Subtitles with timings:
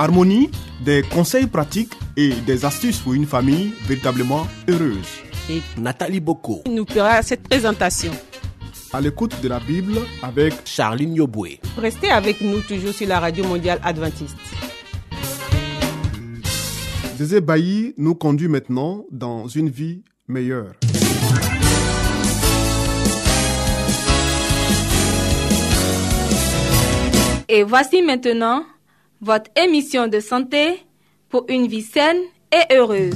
[0.00, 0.48] Harmonie,
[0.84, 5.08] des conseils pratiques et des astuces pour une famille véritablement heureuse.
[5.50, 8.12] et Nathalie Boko, il nous fera cette présentation.
[8.92, 11.58] À l'écoute de la Bible avec Charline Yoboué.
[11.76, 14.36] Restez avec nous toujours sur la radio mondiale adventiste.
[17.16, 20.74] Zézé Bailly nous conduit maintenant dans une vie meilleure.
[27.48, 28.62] Et voici maintenant
[29.20, 30.86] votre émission de santé
[31.28, 32.20] pour une vie saine
[32.52, 33.14] et heureuse.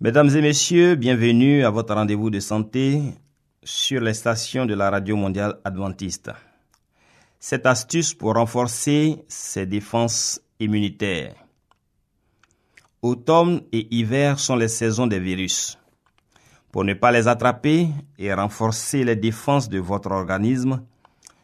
[0.00, 3.00] Mesdames et messieurs, bienvenue à votre rendez-vous de santé
[3.64, 6.30] sur les stations de la Radio mondiale adventiste.
[7.40, 11.45] Cette astuce pour renforcer ses défenses immunitaires.
[13.02, 15.78] Automne et hiver sont les saisons des virus.
[16.72, 20.82] Pour ne pas les attraper et renforcer les défenses de votre organisme,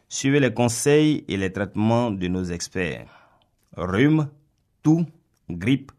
[0.09, 3.07] suivez les conseils et les traitements de nos experts.
[3.75, 4.29] Rhume,
[4.83, 5.05] toux,
[5.49, 5.91] grippe.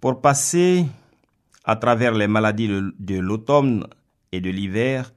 [0.00, 0.86] Pour passer
[1.64, 3.86] à travers les maladies de, l'automne
[4.32, 5.12] et de l'hiver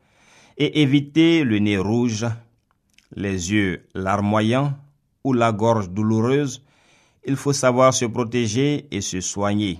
[0.57, 2.27] et éviter le nez rouge,
[3.15, 4.73] les yeux larmoyants
[5.23, 6.63] ou la gorge douloureuse,
[7.25, 9.79] il faut savoir se protéger et se soigner.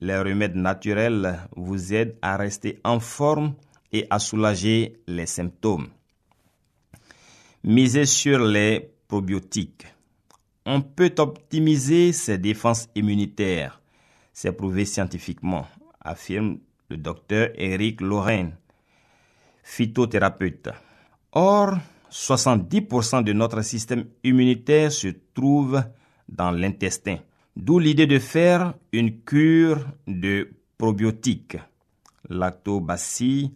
[0.00, 3.54] Les remèdes naturels vous aident à rester en forme
[3.92, 5.88] et à soulager les symptômes.
[7.64, 9.86] Misez sur les probiotiques.
[10.64, 13.80] On peut optimiser ses défenses immunitaires.
[14.32, 15.66] C'est prouvé scientifiquement,
[16.00, 16.58] affirme
[16.90, 18.56] le docteur Eric Lorraine,
[19.62, 20.68] phytothérapeute.
[21.32, 21.76] Or,
[22.10, 25.82] 70% de notre système immunitaire se trouve
[26.28, 27.18] dans l'intestin.
[27.56, 31.56] D'où l'idée de faire une cure de probiotiques,
[32.28, 33.52] lactobacilles,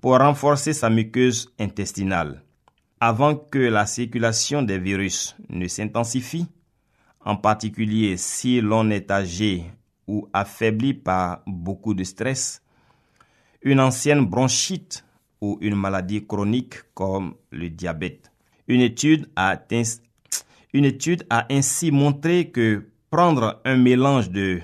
[0.00, 2.42] pour renforcer sa muqueuse intestinale.
[3.00, 6.46] Avant que la circulation des virus ne s'intensifie,
[7.24, 9.64] en particulier si l'on est âgé
[10.06, 12.62] ou affaibli par beaucoup de stress,
[13.62, 15.04] une ancienne bronchite
[15.40, 18.30] ou une maladie chronique comme le diabète.
[18.68, 19.56] Une étude a,
[20.72, 24.60] une étude a ainsi montré que prendre un mélange de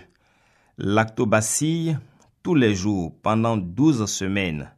[0.79, 1.99] lactobacilles
[2.43, 4.71] tous les jours pendant 12 semaines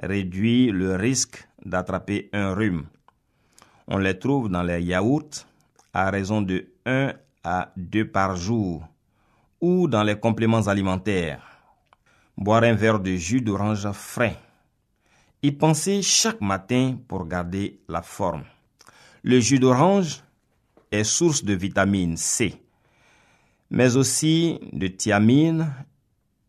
[0.00, 2.86] réduit le risque d'attraper un rhume.
[3.88, 5.46] On les trouve dans les yaourts
[5.92, 7.12] à raison de 1
[7.42, 8.86] à 2 par jour
[9.60, 11.42] ou dans les compléments alimentaires.
[12.36, 14.38] Boire un verre de jus d'orange frais.
[15.42, 18.44] Y penser chaque matin pour garder la forme.
[19.24, 20.22] Le jus d'orange
[20.90, 22.54] est source de vitamine C,
[23.70, 25.72] mais aussi de thiamine,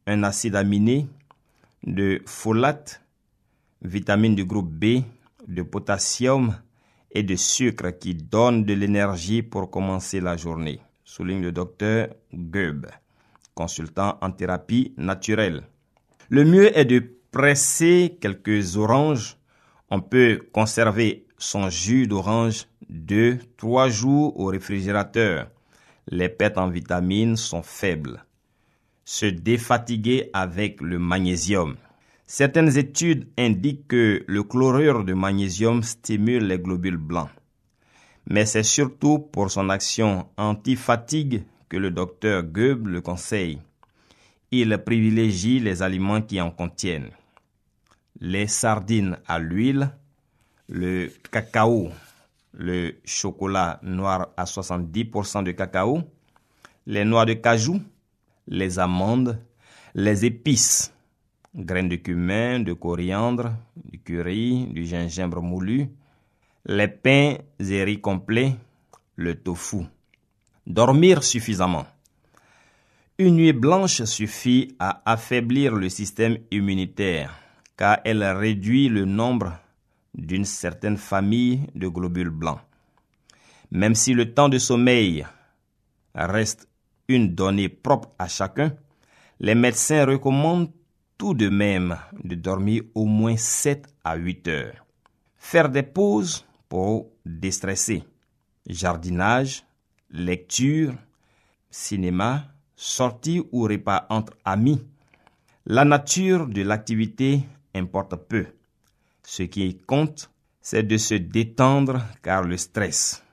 [0.08, 1.08] un acide aminé,
[1.84, 3.02] de folate,
[3.82, 5.04] vitamines du groupe B,
[5.48, 6.56] de potassium
[7.12, 12.86] et de sucre qui donnent de l'énergie pour commencer la journée, souligne le docteur Goeb,
[13.56, 15.64] consultant en thérapie naturelle.
[16.30, 19.38] Le mieux est de presser quelques oranges.
[19.90, 25.48] On peut conserver son jus d'orange 2-3 jours au réfrigérateur.
[26.08, 28.24] Les pertes en vitamines sont faibles.
[29.06, 31.78] Se défatiguer avec le magnésium.
[32.28, 37.30] Certaines études indiquent que le chlorure de magnésium stimule les globules blancs.
[38.28, 43.60] Mais c'est surtout pour son action anti-fatigue que le docteur Goeb le conseille.
[44.52, 47.12] Il privilégie les aliments qui en contiennent.
[48.20, 49.92] Les sardines à l'huile,
[50.70, 51.90] le cacao,
[52.54, 56.04] le chocolat noir à 70% de cacao,
[56.86, 57.82] les noix de cajou,
[58.48, 59.40] les amandes,
[59.96, 60.94] les épices,
[61.56, 65.90] graines de cumin, de coriandre, du curry, du gingembre moulu,
[66.66, 68.56] les pains et riz complets,
[69.16, 69.86] le tofu.
[70.68, 71.88] Dormir suffisamment.
[73.18, 77.36] Une nuit blanche suffit à affaiblir le système immunitaire
[77.76, 79.54] car elle réduit le nombre
[80.20, 82.60] d'une certaine famille de globules blancs.
[83.72, 85.26] Même si le temps de sommeil
[86.16, 86.68] reste
[87.08, 88.76] une donnée propre à chacun,
[89.40, 90.72] les médecins recommandent
[91.18, 94.86] tout de même de dormir au moins 7 à 8 heures.
[95.38, 98.04] Faire des pauses pour déstresser.
[98.68, 99.64] Jardinage,
[100.12, 100.94] lecture,
[101.70, 102.46] cinéma,
[102.76, 104.82] sortie ou repas entre amis.
[105.66, 107.42] La nature de l'activité
[107.76, 108.48] importe peu.
[109.32, 113.24] Ce qui compte, c'est de se détendre car le stress,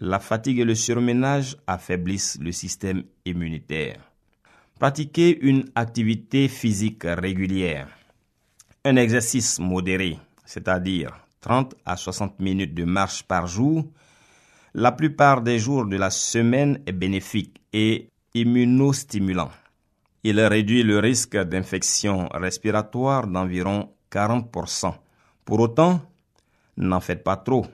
[0.00, 4.00] la fatigue et le surménage affaiblissent le système immunitaire.
[4.80, 7.88] Pratiquer une activité physique régulière.
[8.86, 11.10] Un exercice modéré, c'est-à-dire
[11.42, 13.84] 30 à 60 minutes de marche par jour,
[14.72, 19.50] la plupart des jours de la semaine est bénéfique et immunostimulant.
[20.24, 24.94] Il réduit le risque d'infection respiratoire d'environ 40%.
[25.44, 26.00] Pour autant,
[26.76, 27.66] n'en faites pas trop.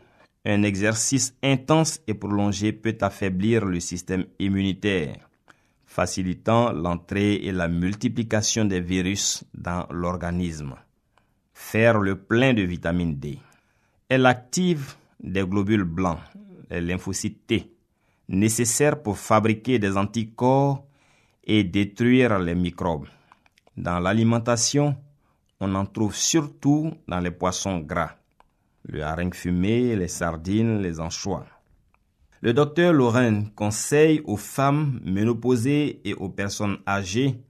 [0.45, 5.29] Un exercice intense et prolongé peut affaiblir le système immunitaire,
[5.85, 10.75] facilitant l'entrée et la multiplication des virus dans l'organisme.
[11.53, 13.39] Faire le plein de vitamine D.
[14.09, 16.21] Elle active des globules blancs,
[16.71, 17.73] les lymphocytes T,
[18.29, 20.87] nécessaires pour fabriquer des anticorps
[21.45, 23.09] et détruire les microbes.
[23.77, 24.97] Dans l'alimentation,
[25.61, 28.17] on en trouve surtout dans les poissons gras,
[28.85, 31.47] le hareng fumé, les sardines, les anchois.
[32.41, 37.41] Le docteur Lorraine conseille aux femmes ménopausées et aux personnes âgées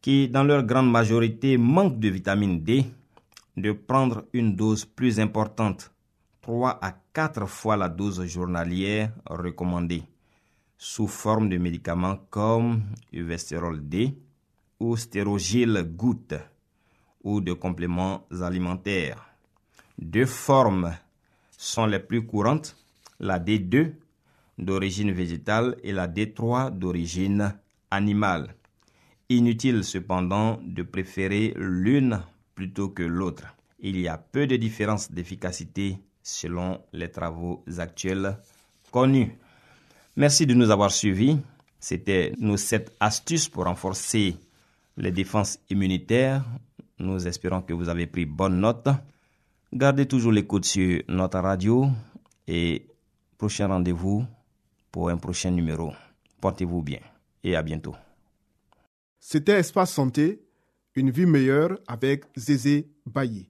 [0.00, 2.84] qui, dans leur grande majorité, manquent de vitamine D,
[3.56, 5.90] de prendre une dose plus importante,
[6.42, 10.04] 3 à 4 fois la dose journalière recommandée,
[10.78, 14.16] sous forme de médicaments comme Uvestérol D
[14.78, 16.34] ou Stérogil goutte
[17.22, 19.26] ou de compléments alimentaires.
[19.98, 20.96] Deux formes
[21.56, 22.76] sont les plus courantes,
[23.20, 23.92] la D2
[24.58, 27.54] d'origine végétale et la D3 d'origine
[27.90, 28.54] animale.
[29.28, 32.20] Inutile cependant de préférer l'une
[32.54, 33.44] plutôt que l'autre.
[33.80, 38.36] Il y a peu de différence d'efficacité selon les travaux actuels
[38.90, 39.36] connus.
[40.16, 41.38] Merci de nous avoir suivis.
[41.80, 44.36] C'était nos sept astuces pour renforcer
[44.96, 46.44] les défenses immunitaires.
[46.98, 48.88] Nous espérons que vous avez pris bonne note.
[49.72, 51.88] Gardez toujours l'écoute sur notre radio
[52.46, 52.86] et
[53.38, 54.24] prochain rendez-vous
[54.90, 55.92] pour un prochain numéro.
[56.40, 57.00] Portez-vous bien
[57.42, 57.94] et à bientôt.
[59.18, 60.42] C'était Espace Santé,
[60.94, 63.48] une vie meilleure avec Zézé Bailly.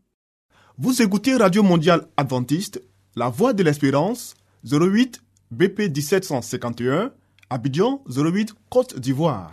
[0.79, 2.83] Vous écoutez Radio Mondiale Adventiste,
[3.17, 4.35] La Voix de l'Espérance,
[4.65, 7.13] 08 BP 1751,
[7.51, 9.53] Abidjan 08 Côte d'Ivoire.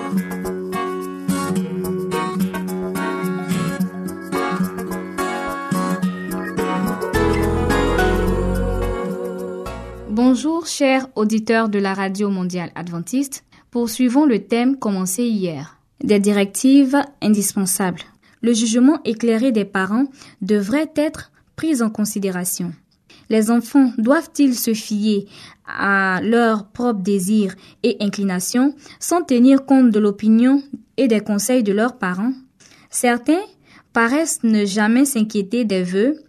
[10.43, 13.43] Bonjour chers auditeurs de la Radio mondiale adventiste.
[13.69, 15.77] Poursuivons le thème commencé hier.
[16.03, 18.01] Des directives indispensables.
[18.41, 20.07] Le jugement éclairé des parents
[20.41, 22.73] devrait être pris en considération.
[23.29, 25.27] Les enfants doivent-ils se fier
[25.67, 30.63] à leurs propres désirs et inclinations sans tenir compte de l'opinion
[30.97, 32.33] et des conseils de leurs parents?
[32.89, 33.43] Certains
[33.93, 36.19] paraissent ne jamais s'inquiéter des vœux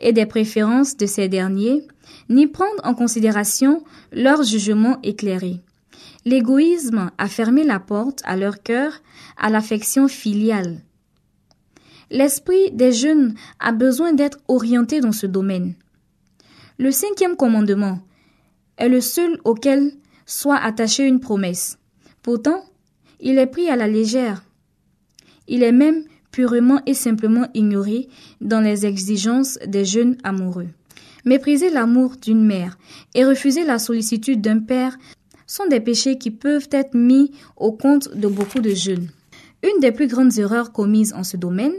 [0.00, 1.86] et des préférences de ces derniers,
[2.32, 5.60] ni prendre en considération leur jugement éclairé.
[6.24, 9.00] L'égoïsme a fermé la porte à leur cœur
[9.36, 10.80] à l'affection filiale.
[12.10, 15.74] L'esprit des jeunes a besoin d'être orienté dans ce domaine.
[16.78, 18.00] Le cinquième commandement
[18.76, 19.92] est le seul auquel
[20.26, 21.78] soit attachée une promesse.
[22.22, 22.64] Pourtant,
[23.20, 24.44] il est pris à la légère.
[25.48, 28.08] Il est même purement et simplement ignoré
[28.40, 30.68] dans les exigences des jeunes amoureux.
[31.24, 32.78] Mépriser l'amour d'une mère
[33.14, 34.98] et refuser la sollicitude d'un père
[35.46, 39.08] sont des péchés qui peuvent être mis au compte de beaucoup de jeunes.
[39.62, 41.74] Une des plus grandes erreurs commises en ce domaine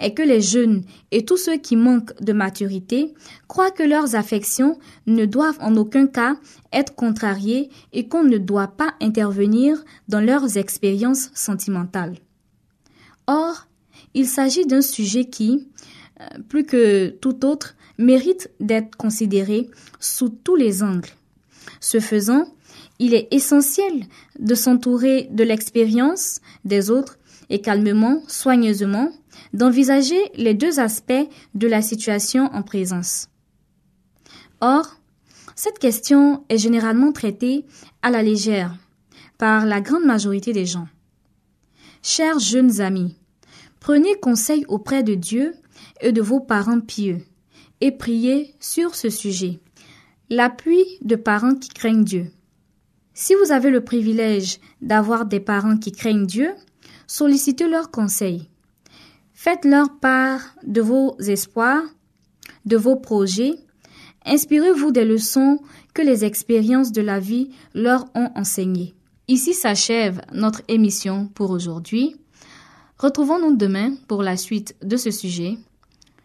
[0.00, 3.12] est que les jeunes et tous ceux qui manquent de maturité
[3.48, 6.36] croient que leurs affections ne doivent en aucun cas
[6.72, 12.18] être contrariées et qu'on ne doit pas intervenir dans leurs expériences sentimentales.
[13.26, 13.66] Or,
[14.12, 15.66] il s'agit d'un sujet qui,
[16.48, 19.68] plus que tout autre, mérite d'être considéré
[20.00, 21.10] sous tous les angles.
[21.80, 22.46] Ce faisant,
[22.98, 24.04] il est essentiel
[24.38, 27.18] de s'entourer de l'expérience des autres
[27.50, 29.10] et calmement, soigneusement,
[29.52, 31.12] d'envisager les deux aspects
[31.54, 33.28] de la situation en présence.
[34.60, 34.96] Or,
[35.54, 37.64] cette question est généralement traitée
[38.02, 38.74] à la légère
[39.38, 40.88] par la grande majorité des gens.
[42.02, 43.16] Chers jeunes amis,
[43.80, 45.54] prenez conseil auprès de Dieu
[46.00, 47.24] et de vos parents pieux
[47.80, 49.60] et priez sur ce sujet.
[50.30, 52.30] L'appui de parents qui craignent Dieu.
[53.12, 56.50] Si vous avez le privilège d'avoir des parents qui craignent Dieu,
[57.06, 58.48] sollicitez leurs conseils.
[59.34, 61.84] Faites-leur part de vos espoirs,
[62.64, 63.54] de vos projets.
[64.24, 65.58] Inspirez-vous des leçons
[65.92, 68.94] que les expériences de la vie leur ont enseignées.
[69.28, 72.16] Ici s'achève notre émission pour aujourd'hui.
[72.98, 75.58] Retrouvons-nous demain pour la suite de ce sujet.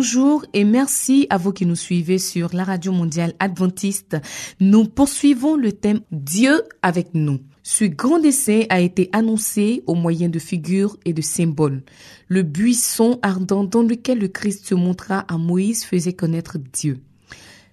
[0.00, 4.16] Bonjour et merci à vous qui nous suivez sur la radio mondiale adventiste.
[4.58, 7.40] Nous poursuivons le thème Dieu avec nous.
[7.62, 11.82] Ce grand dessin a été annoncé au moyen de figures et de symboles.
[12.28, 17.02] Le buisson ardent dans lequel le Christ se montra à Moïse faisait connaître Dieu.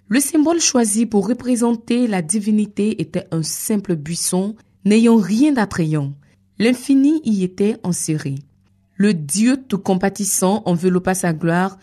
[0.10, 6.12] Le symbole choisi pour représenter la divinité était un simple buisson n'ayant rien d'attrayant.
[6.60, 8.36] L'infini y était inséré.
[8.98, 11.78] Le Dieu tout compatissant enveloppa sa gloire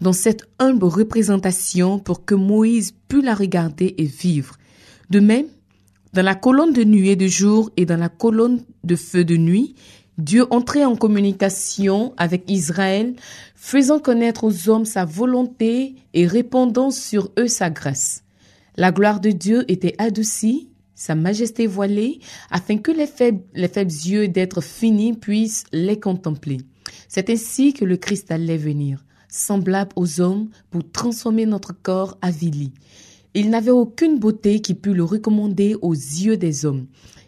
[0.00, 4.56] dans cette humble représentation pour que Moïse pût la regarder et vivre.
[5.10, 5.46] De même,
[6.12, 9.74] dans la colonne de nuée de jour et dans la colonne de feu de nuit,
[10.18, 13.14] Dieu entrait en communication avec Israël,
[13.54, 18.24] faisant connaître aux hommes sa volonté et répandant sur eux sa grâce.
[18.76, 23.90] La gloire de Dieu était adoucie, sa majesté voilée, afin que les faibles, les faibles
[23.90, 26.58] yeux d'être finis puissent les contempler.
[27.08, 32.72] C'est ainsi que le Christ allait venir semblable aux hommes pour transformer notre corps avili.
[33.34, 36.86] Il n'avait aucune beauté qui pût le recommander aux yeux des hommes.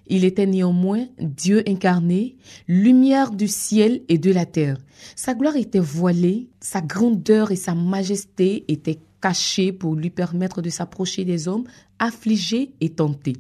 [0.08, 4.78] Il était néanmoins Dieu incarné, lumière du ciel et de la terre.
[5.14, 10.70] Sa gloire était voilée, sa grandeur et sa majesté étaient cachées pour lui permettre de
[10.70, 11.64] s'approcher des hommes
[11.98, 13.36] affligés et tentés.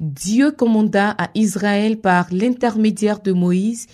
[0.00, 3.86] Dieu commanda à Israël par l'intermédiaire de Moïse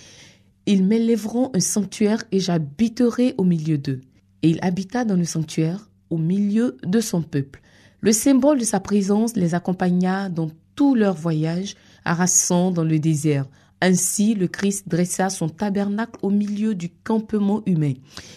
[0.66, 4.00] ils m'élèveront un sanctuaire et j'habiterai au milieu d'eux.
[4.42, 7.60] Et il habita dans le sanctuaire au milieu de son peuple.
[8.00, 13.46] Le symbole de sa présence les accompagna dans tout leur voyage, harassant dans le désert.
[13.80, 17.94] Ainsi, le Christ dressa son tabernacle au milieu du campement humain.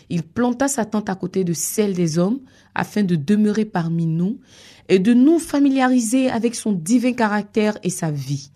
[0.10, 2.40] Il planta sa tente à côté de celle des hommes,
[2.74, 4.40] afin de demeurer parmi nous
[4.90, 8.50] et de nous familiariser avec son divin caractère et sa vie.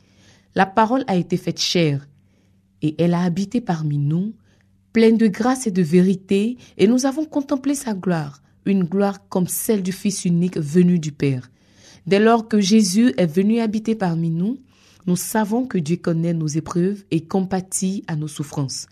[0.55, 2.07] La parole a été faite chair
[2.81, 4.33] et elle a habité parmi nous,
[4.93, 9.47] pleine de grâce et de vérité, et nous avons contemplé sa gloire, une gloire comme
[9.47, 11.49] celle du Fils unique venu du Père.
[12.07, 14.57] Dès lors que Jésus est venu habiter parmi nous,
[15.05, 18.87] nous savons que Dieu connaît nos épreuves et compatit à nos souffrances.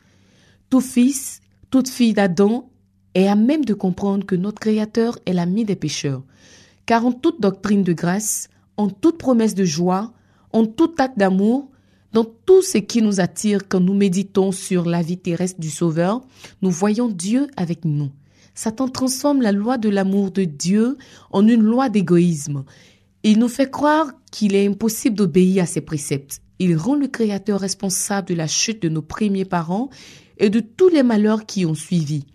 [0.69, 2.69] Tout fils, toute fille d'Adam
[3.13, 6.23] est à même de comprendre que notre Créateur est l'ami des pécheurs,
[6.85, 10.13] car en toute doctrine de grâce, en toute promesse de joie,
[10.53, 11.69] en tout acte d'amour,
[12.17, 16.21] dans tout ce qui nous attire quand nous méditons sur la vie terrestre du Sauveur,
[16.63, 18.09] nous voyons Dieu avec nous.
[18.55, 20.97] Satan transforme la loi de l'amour de Dieu
[21.29, 22.63] en une loi d'égoïsme.
[23.21, 26.41] Il nous fait croire qu'il est impossible d'obéir à ses préceptes.
[26.57, 29.91] Il rend le Créateur responsable de la chute de nos premiers parents
[30.39, 32.25] et de tous les malheurs qui ont suivi.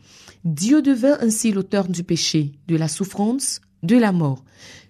[0.44, 4.44] Dieu devint ainsi l'auteur du péché, de la souffrance, de la mort.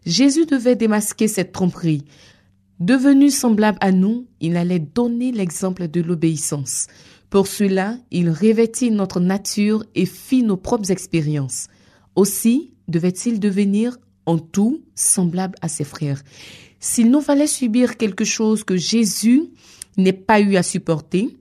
[0.05, 2.05] Jésus devait démasquer cette tromperie.
[2.83, 6.89] Devenu semblable à nous, il allait donner l'exemple de l'obéissance.
[7.31, 11.69] Pour cela, il revêtit notre nature et fit nos propres expériences.
[12.17, 16.25] Aussi devait-il devenir en tout semblable à ses frères.
[16.81, 19.45] S'il nous fallait subir quelque chose que Jésus
[19.97, 21.39] n'ait pas eu à supporter,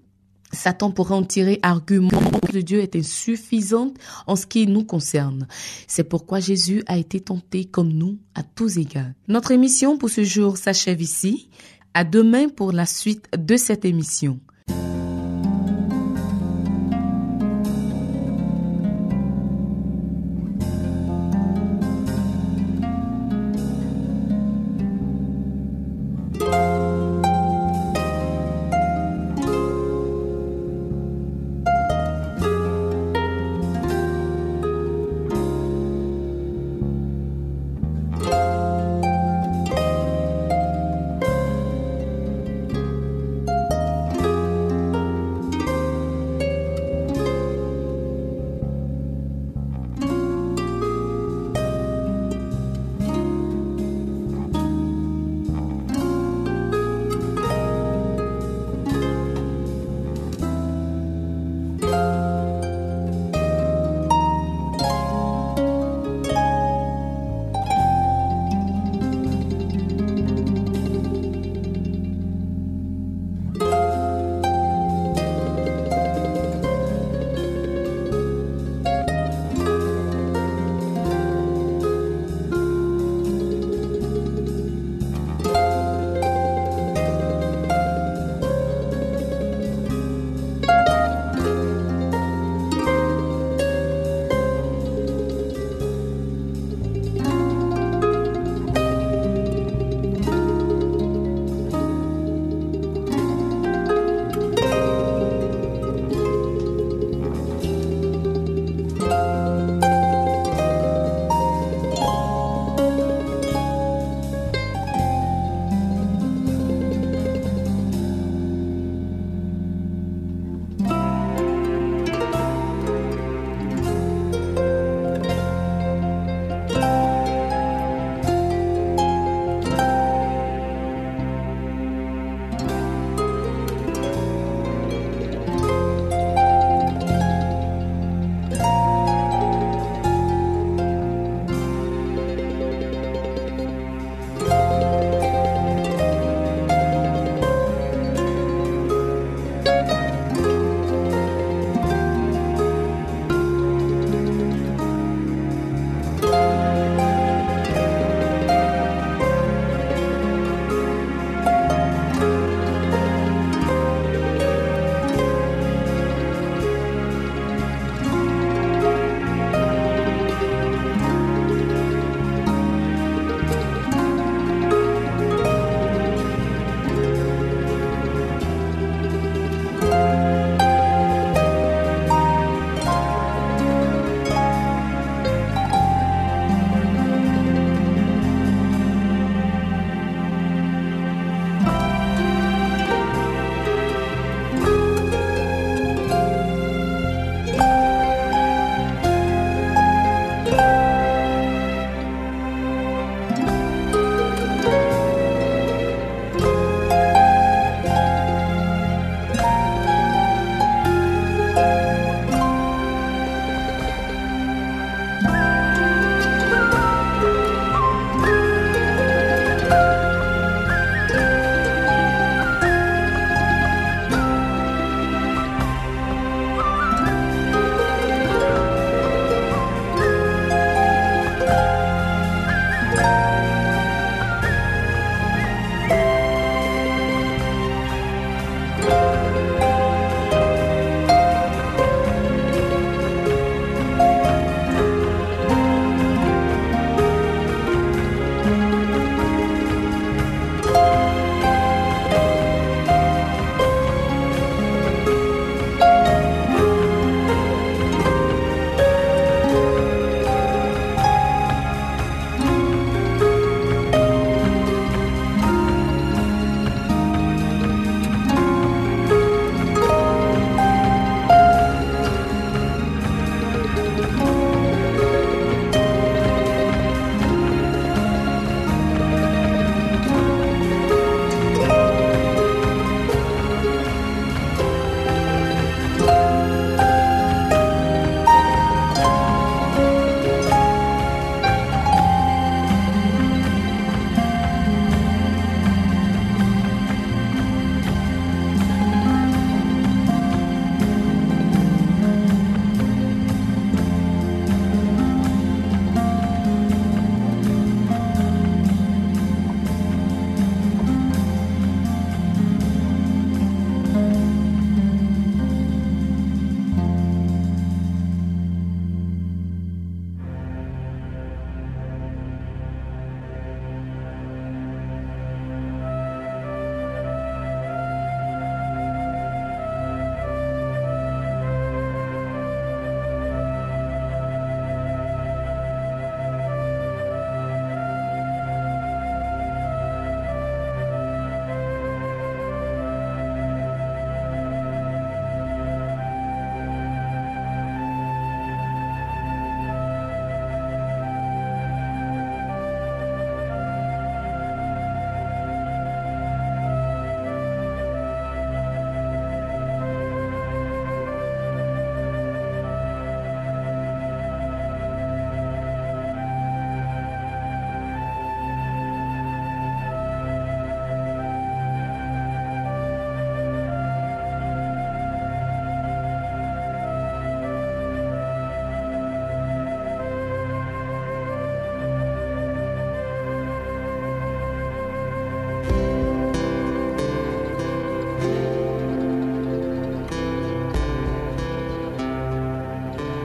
[0.54, 2.10] Satan pourrait en tirer argument
[2.52, 3.96] que Dieu est insuffisante
[4.28, 5.48] en ce qui nous concerne.
[5.88, 9.12] C'est pourquoi Jésus a été tenté comme nous à tous égards.
[9.28, 11.50] Notre émission pour ce jour s'achève ici.
[11.94, 14.40] À demain pour la suite de cette émission.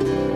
[0.07, 0.36] Si